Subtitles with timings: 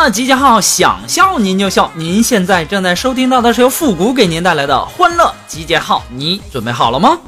[0.00, 1.90] 那集结号，想笑您就笑。
[1.96, 7.18] 您现在正在收听到的是由复古给您带来的欢乐集结号，你准备好了吗？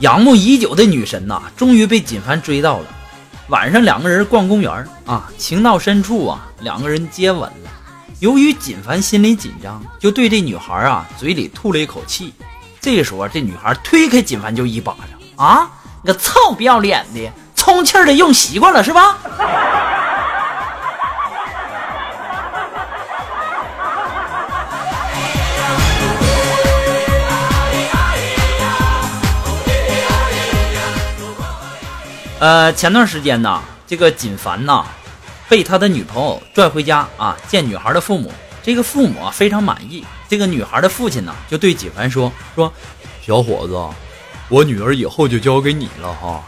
[0.00, 2.84] 仰慕已久的女神呐、终于被锦凡追到了。
[3.48, 7.70] 晚上两个人逛公园啊，情到深处啊，两个人接吻了。
[8.18, 12.32] 由于锦凡心里紧张，就对这女孩啊嘴里吐了一口气。
[12.80, 14.96] 这时候，这女孩推开锦凡就一巴
[15.36, 15.70] 掌啊！
[16.02, 19.18] 你个臭不要脸的，充气的用习惯了是吧？
[32.38, 34.86] 呃，前段时间呢，这个锦凡呐，
[35.48, 38.32] 被他的女朋友拽回家啊，见女孩的父母。
[38.62, 40.04] 这个父母啊非常满意。
[40.28, 42.72] 这个女孩的父亲呢，就对纪凡说：“说
[43.24, 43.96] 小伙子，
[44.48, 46.42] 我女儿以后就交给你了哈。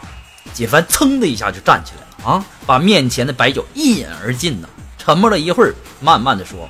[0.51, 4.67] 纪凡噌的一下就站起来了啊，把面前的白酒一饮而尽呢。
[4.97, 6.69] 沉默了一会儿，慢慢的说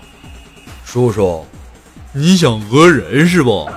[0.85, 1.45] 叔叔，
[2.13, 3.67] 你想讹人是不？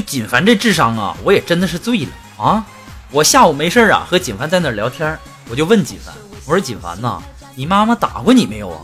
[0.00, 2.10] 就锦凡这智商啊，我也真的是醉了
[2.42, 2.64] 啊！
[3.10, 5.18] 我下午没事儿啊，和锦凡在那儿聊天儿，
[5.50, 6.14] 我就问锦凡，
[6.46, 7.20] 我说锦凡呐，
[7.54, 8.80] 你妈妈打过你没有啊？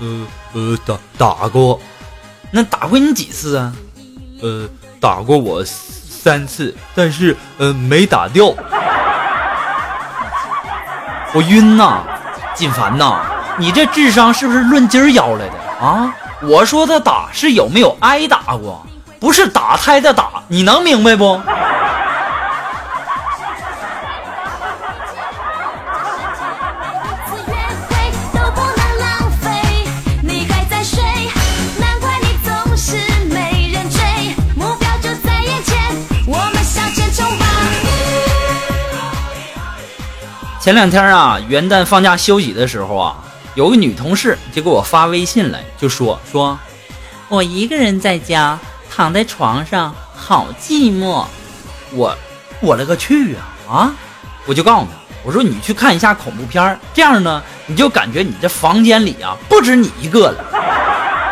[0.00, 1.80] 呃呃，打打过，
[2.50, 3.72] 那打过你几次啊？
[4.42, 4.68] 呃，
[4.98, 8.46] 打过我三次，但是呃没打掉。
[11.32, 12.02] 我晕呐，
[12.56, 13.20] 锦凡呐，
[13.56, 16.12] 你这智商是不是论斤儿要来的啊？
[16.42, 18.84] 我说的打是有没有挨打过，
[19.20, 21.36] 不是打胎的打，你能明白不？
[27.26, 27.52] 次约
[27.86, 29.50] 会都不能浪费，
[30.22, 31.02] 你还在睡，
[31.78, 32.96] 难怪你总是
[33.28, 34.00] 没人追。
[34.56, 35.76] 目标就在眼前，
[36.26, 37.44] 我们向前冲吧！
[40.62, 43.16] 前两天啊，元旦放假休息的时候啊，
[43.54, 46.58] 有个女同事就给我发微信来，就说说，
[47.28, 48.58] 我一个人在家
[49.00, 51.24] 躺在床上，好寂寞。
[51.90, 52.14] 我
[52.60, 53.92] 我勒个去啊啊！
[54.44, 54.90] 我就告诉他，
[55.24, 60.44] 我说你去看一下恐怖片这样呢，你就感觉你这房间里啊不止你一个了。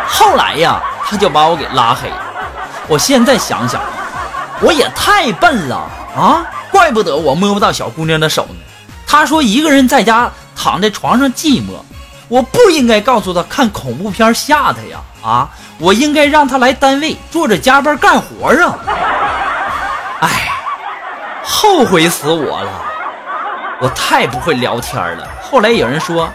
[0.08, 2.16] 后来呀，他就把我给拉黑了。
[2.86, 3.82] 我现在想想，
[4.62, 5.76] 我也太笨了
[6.16, 6.46] 啊！
[6.70, 8.54] 怪不得我摸不到小姑娘的手呢。
[9.06, 11.72] 他说一个人在家躺在床上寂寞，
[12.28, 15.48] 我不应该告诉他看恐怖片吓他呀啊！
[15.78, 18.78] 我应该让他来单位坐着加班干活啊！
[20.20, 20.50] 哎，
[21.44, 22.70] 后悔死我了，
[23.80, 25.28] 我太不会聊天了。
[25.42, 26.28] 后来有人说，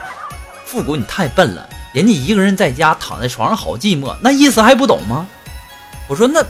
[0.65, 5.25] 复古你太笨了，人家一个人在家躺在床上好寂寞，那意思还不懂吗？
[6.07, 6.43] 我说那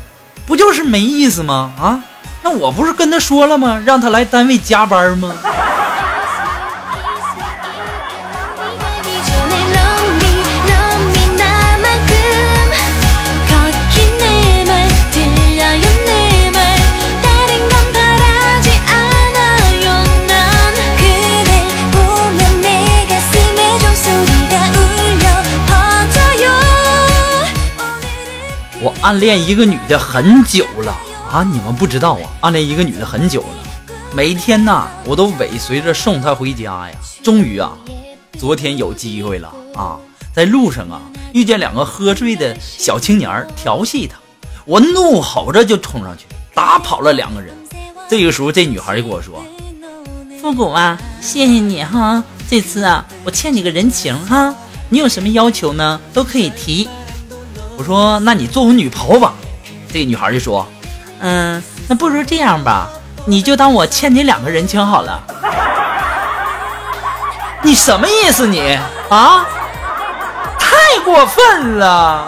[0.45, 1.71] 不就是没意思吗？
[1.79, 1.99] 啊，
[2.41, 3.81] 那我不是跟他说了吗？
[3.85, 5.33] 让他来单位加班吗？
[28.83, 30.93] 我暗恋一个女的很久了
[31.31, 33.47] 啊，你们不知道啊，暗恋一个女的很久了，
[34.13, 36.91] 每天呐，我都尾随着送她回家呀。
[37.23, 37.71] 终于啊，
[38.37, 39.95] 昨天有机会了啊，
[40.35, 41.01] 在路上啊，
[41.31, 44.17] 遇见两个喝醉的小青年儿调戏她，
[44.65, 47.55] 我怒吼着就冲上去，打跑了两个人。
[48.09, 49.41] 这个时候，这女孩就跟我说
[50.41, 54.53] ：“复古啊，谢谢你哈，这次啊，我欠你个人情哈，
[54.89, 56.89] 你有什么要求呢，都可以提。”
[57.77, 59.33] 我说：“那你做我女朋友吧。”
[59.91, 60.67] 这女孩就说
[61.19, 62.89] ：“嗯，那不如这样吧，
[63.25, 65.21] 你就当我欠你两个人情好了。
[67.61, 68.77] 你什么意思你
[69.09, 69.45] 啊？
[70.59, 72.27] 太过分了！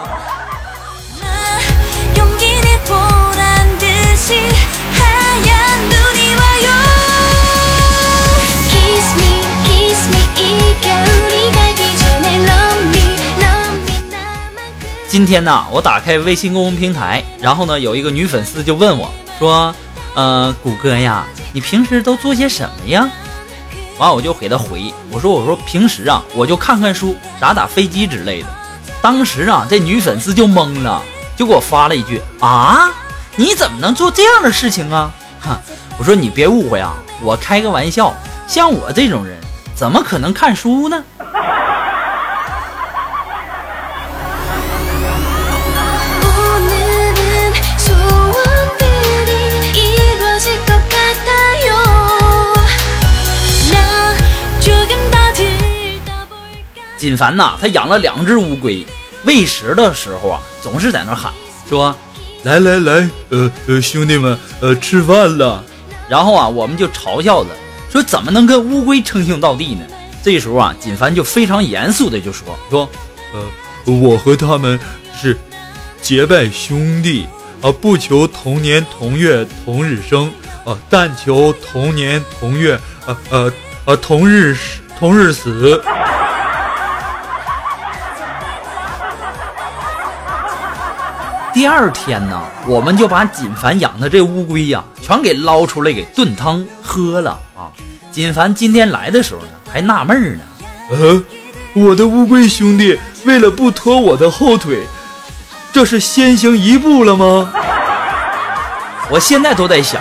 [15.16, 19.74] 今天呢，我打开微信公众平台，然后呢，有一个女粉丝就问我说
[20.14, 21.24] ：“呃，谷歌呀，
[21.54, 23.08] 你平时都做些什么呀？”
[23.96, 28.48] 完，我就给她回我说：“我说平时啊，我就看看书，打打飞机之类的。”
[29.00, 31.02] 当时啊，这女粉丝就懵了，
[31.34, 32.92] 就给我发了一句：“啊，
[33.36, 35.10] 你怎么能做这样的事情啊？”
[35.40, 35.58] 哈，
[35.96, 38.14] 我说你别误会啊，我开个玩笑，
[38.46, 39.38] 像我这种人，
[39.74, 41.02] 怎么可能看书呢？
[57.06, 58.84] 锦凡呐，他养了两只乌龟，
[59.22, 61.32] 喂食的时候啊，总是在那喊
[61.68, 61.94] 说，
[62.42, 65.62] 来来来，呃呃，兄弟们，呃，吃饭了。
[66.08, 67.50] 然后啊，我们就嘲笑他，
[67.92, 69.82] 说怎么能跟乌龟称兄道弟呢？
[70.20, 72.90] 这时候啊，锦凡就非常严肃的就说说，
[73.32, 74.76] 呃，我和他们
[75.16, 75.38] 是
[76.02, 77.24] 结拜兄弟
[77.62, 80.28] 啊，不求同年同月同日生
[80.64, 82.74] 啊，但求同年同月
[83.06, 83.52] 啊呃
[83.84, 84.56] 啊同日
[84.98, 85.80] 同日死。
[91.56, 97.72] 第二天呢，我们就把锦凡养的这乌龟呀，全给捞出来给炖汤喝了啊。
[98.12, 100.42] 锦凡今天来的时候呢，还纳闷儿呢，
[100.90, 101.22] 呃，
[101.72, 104.86] 我的乌龟兄弟为了不拖我的后腿，
[105.72, 107.50] 这是先行一步了吗？
[109.08, 109.98] 我现在都在想，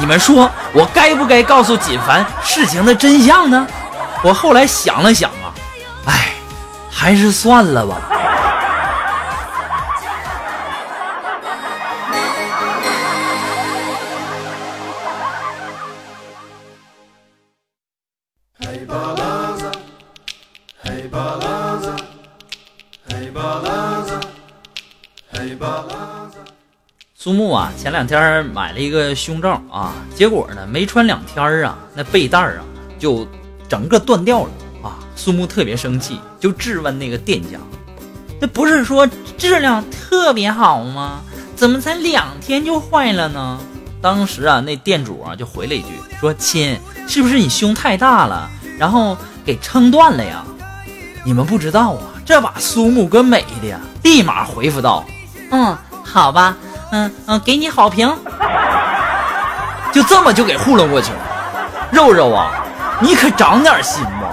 [0.00, 3.64] 你们说我该不该告诉锦凡事情的真相呢？
[4.24, 5.54] 我后来想了想啊，
[6.06, 6.32] 哎，
[6.90, 7.96] 还是算了吧。
[27.14, 32.64] 苏木啊，前两天买了一个胸罩啊，结果呢没穿两天啊，那背带啊
[33.00, 33.26] 就
[33.68, 34.50] 整个断掉了
[34.82, 34.98] 啊。
[35.16, 37.58] 苏木特别生气，就质问那个店家
[38.40, 41.20] ：“那不是说质量特别好吗？
[41.56, 43.58] 怎么才两天就坏了呢？”
[44.00, 45.88] 当时啊，那店主啊就回了一句
[46.20, 46.78] 说：“亲，
[47.08, 48.48] 是不是你胸太大了，
[48.78, 50.44] 然后给撑断了呀？”
[51.26, 55.04] 你们不知道啊，这把苏木哥美的呀，立马回复道
[55.52, 56.56] ：“嗯，好吧，
[56.90, 58.12] 嗯嗯，给你好评。
[59.94, 61.18] ”就这么就给糊弄过去了。
[61.92, 62.50] 肉肉啊，
[62.98, 64.28] 你可长点心吧！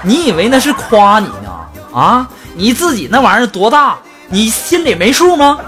[0.00, 1.50] 你以为那是夸你呢？
[1.94, 3.96] 啊，你自己那玩意儿多大，
[4.28, 5.58] 你心里没数吗？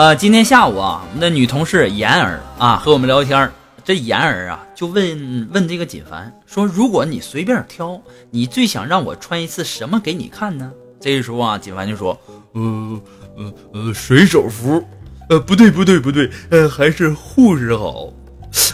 [0.00, 3.52] 呃，今天下午啊，我们的女同事妍儿啊和我们聊天儿，
[3.84, 12.18] 这妍儿啊就问问这个锦凡说：“如果你随便挑，你最想让我穿一次什么给你看呢？”这时候啊，锦凡就说
[12.54, 13.02] 呃
[13.36, 14.82] 呃呃，水手服，
[15.28, 18.08] 呃，不对不对不对，呃，还是护士好。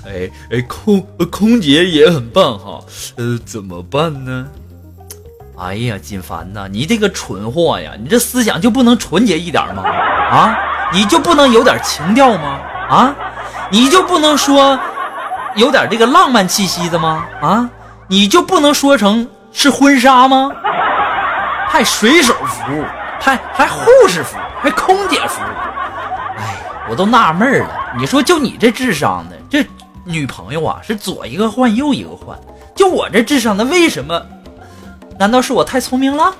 [0.06, 2.80] 哎哎，空呃空姐也很棒哈，
[3.16, 4.46] 呃，怎么办呢
[5.58, 9.82] ？：“哎呀，锦凡呐，你这个蠢货呀，你这思想就不能纯洁一点吗？
[9.82, 10.56] 啊，
[10.92, 12.60] 你就不能有点情调吗？
[12.88, 13.14] 啊，
[13.70, 14.78] 你就不能说
[15.54, 17.24] 有点这个浪漫气息的吗？
[17.40, 17.68] 啊，
[18.08, 20.52] 你就不能说成是婚纱吗？
[21.68, 22.84] 还水手服，
[23.20, 25.40] 还还护士服，还空姐服，
[26.38, 26.56] 哎，
[26.88, 27.68] 我都纳闷了。
[27.98, 29.66] 你说就你这智商的，这
[30.04, 32.38] 女朋友啊是左一个换右一个换，
[32.74, 34.22] 就我这智商的，为什么？
[35.18, 36.32] 难道是我太聪明了？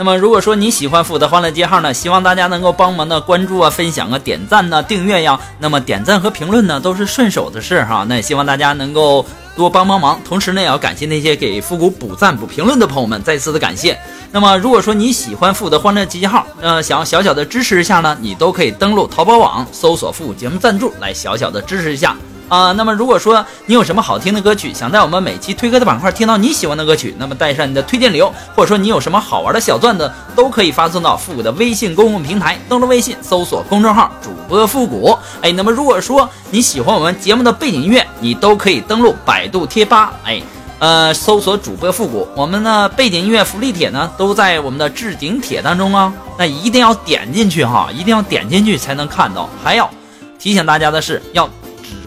[0.00, 5.38] 那么，如果说你喜欢复古的欢乐街号呢，希望大家能够帮忙的关注啊、分享啊、点赞呐、订阅呀。
[5.58, 8.06] 那么点赞和评论呢，都是顺手的事哈。
[8.08, 10.18] 那也希望大家能够多帮帮忙。
[10.24, 13.94] 同时呢，也要感谢那些给复古补赞、补评论的朋友们，再次的感谢。
[14.32, 22.16] 那么，如果说你喜欢复古的欢乐集结号，呃，想要小小的支持一下呢，你都可以登录淘宝网搜索复古节目赞助，来小小的支持一下。
[22.50, 35.16] 啊，那么如果说你有什么好听的歌曲，想在我们每期推歌的板块听到你喜欢的歌曲，那么带上你的推荐理由，或者说你有什么好玩的小段子，都可以发送到复古的微信公共平台，登录微信搜索公众号主播复古。
[35.42, 40.42] 哎，那么如果说你喜欢我们节目的背景音乐，你都可以登录百度贴吧，哎，
[40.80, 49.48] 呃，搜索主播复古，我们的背景音乐福利帖呢都在我们的置顶帖当中啊，那一定要点进去哈，一定要点进去才能看到。
[49.62, 49.88] 还要
[50.36, 51.48] 提醒大家的是，要。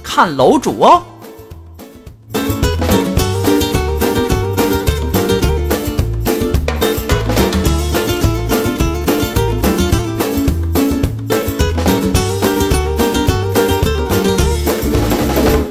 [0.03, 1.01] 看楼主哦。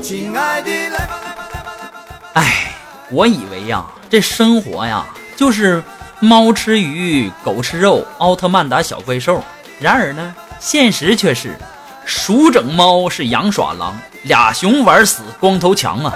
[0.02, 2.00] 亲爱的，来吧来吧来吧来吧。
[2.34, 2.74] 哎，
[3.10, 5.82] 我以为呀，这生活呀就是
[6.18, 9.40] 猫吃鱼，狗吃肉，奥特曼打小怪兽。
[9.78, 11.56] 然而呢，现实却是
[12.04, 13.96] 鼠整猫是羊耍狼。
[14.24, 16.12] 俩熊玩死光头强啊！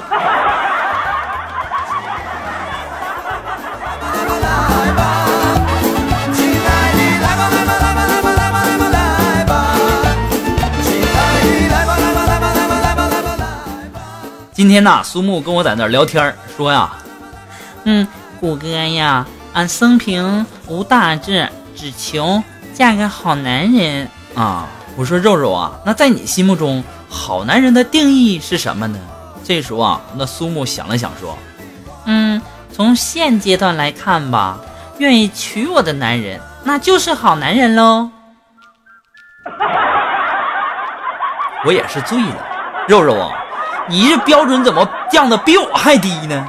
[14.52, 16.90] 今天呐，苏木跟我在那儿聊天说呀，
[17.85, 18.07] 嗯，
[18.40, 24.66] 虎哥呀，俺生平无大志，只求嫁个好男人啊！
[24.96, 26.82] 我说肉肉啊，那在你心目中？
[27.08, 28.98] 好男人的定义是什么呢？
[29.44, 31.38] 这时候啊，那苏木想了想说
[32.06, 32.40] ：“嗯，
[32.72, 34.58] 从现阶段来看吧，
[34.98, 38.10] 愿意娶我的男人，那就是好男人喽。”
[41.64, 42.46] 我也是醉了，
[42.88, 43.30] 肉肉啊，
[43.88, 46.46] 你这标准怎么降的比我还低呢？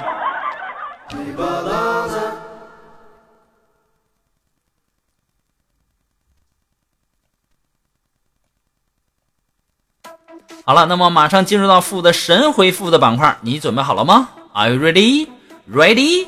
[10.67, 15.29] 好了，那么马上进入到负的神回复的板块，你准备好了吗？Are you ready?
[15.71, 16.27] Ready?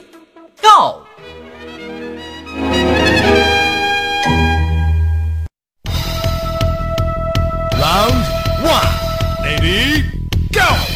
[0.62, 1.02] Go!
[7.76, 8.24] Round
[8.64, 8.88] one,
[9.44, 10.04] ready,
[10.54, 10.89] go.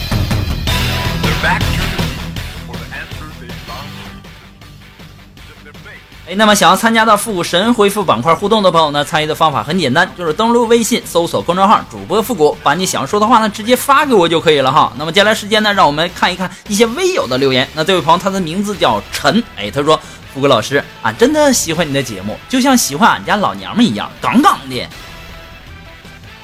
[6.26, 14.94] 哎，那么想要参加到复古神回复板块互动的朋友呢，参与的方法很简单，就是登录微信搜索公众号主播复古，把你想说的话呢直接发给我就可以了哈。
[14.98, 17.68] 那么接下来时间呢，让我们看一看一些微友的留言。
[17.74, 20.00] 那这位朋友他的名字叫陈，哎，他说
[20.34, 24.88] 复古老师，俺真的喜欢你的节目，就像喜欢俺家老娘们一样，杠杠的。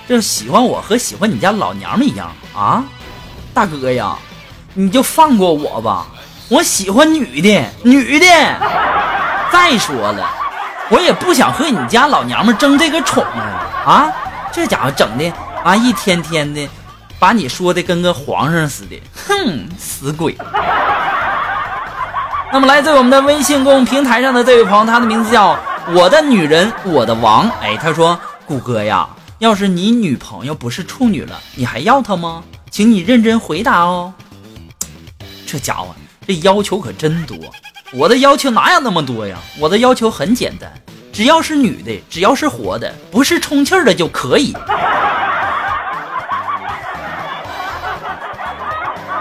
[0.09, 2.83] 这喜欢我和喜欢你家老娘们一样啊，
[3.53, 4.17] 大哥呀，
[4.73, 6.05] 你就放过我吧，
[6.49, 8.25] 我喜欢女的，女的。
[9.51, 10.29] 再说了，
[10.89, 13.65] 我也不想和你家老娘们争这个宠啊！
[13.85, 14.11] 啊，
[14.51, 15.31] 这家伙整的
[15.63, 16.67] 啊，一天天的，
[17.19, 20.37] 把你说的跟个皇上似的，哼，死鬼！
[22.51, 25.57] 那么来自我们的微信公众平台上的这位朋友，他的名字叫
[25.93, 32.43] 我的女人我的王，哎，他说，谷歌呀，要是你女朋友不是处女了，你还要她吗？
[32.71, 34.13] 请你认真回答哦。
[35.45, 35.87] 这家伙
[36.27, 37.35] 这要求可真多。
[37.91, 39.35] 我的要求哪有那么多呀？
[39.57, 40.71] 我的要求很简单，
[41.11, 44.53] 只要是女的，只要是活的，不是充气的就可以。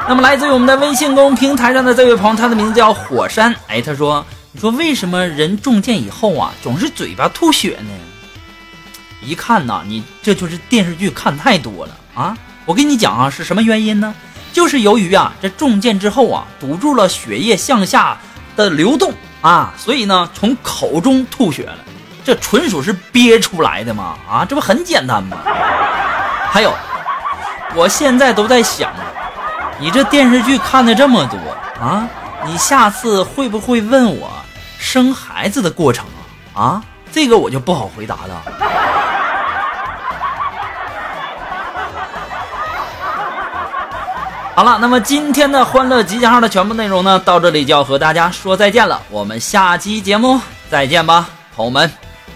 [0.07, 3.55] 那么，来自于我们的微信公平台上的这位朋友，他的名字叫火山。
[3.69, 7.91] 哎，他说：“你说为什么人中箭以后啊，总是嘴巴吐血呢？
[9.23, 12.37] 一看呐，你这就是电视剧看太多了啊！
[12.67, 14.15] 我跟你讲啊，是什么原因呢？
[14.53, 18.19] 就是由于啊，这中箭之后啊，堵住了血液向下。”
[18.65, 21.79] 的流动啊，所以呢，从口中吐血了，
[22.25, 25.37] 这纯属是憋出来的嘛啊，这不很简单吗？
[26.51, 26.75] 还有，
[27.77, 28.91] 我现在都在想，
[29.79, 31.39] 你这电视剧看的这么多
[31.81, 32.09] 啊，
[32.45, 34.29] 你下次会不会问我
[34.77, 36.05] 生孩子的过程
[36.53, 36.61] 啊？
[36.61, 39.08] 啊，这个我就不好回答了。
[44.59, 49.01] 好了，那么今天的欢乐集结号的全部内容呢，到这里就要和大家说再见了。
[49.09, 51.89] 我们下期节目再见吧，朋友们，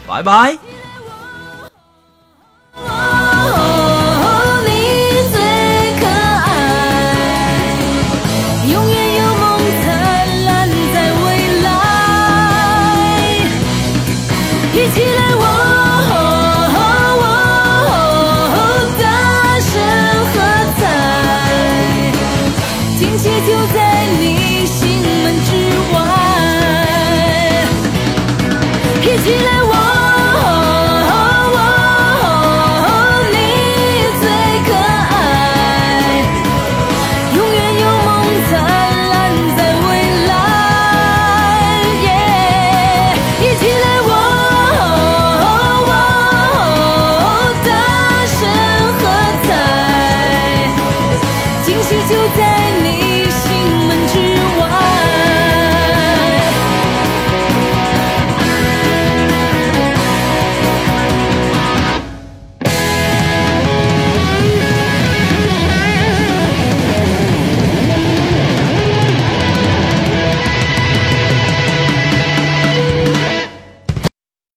[0.07, 0.72] 拜拜。